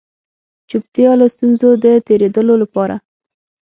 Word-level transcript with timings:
چوپتيا 0.69 1.11
له 1.19 1.25
ستونزو 1.33 1.69
د 1.83 1.85
تېرېدلو 2.07 2.53
لپاره 2.63 2.95